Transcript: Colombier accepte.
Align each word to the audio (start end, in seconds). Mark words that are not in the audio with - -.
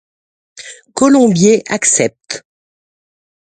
Colombier 0.95 1.61
accepte. 1.67 2.41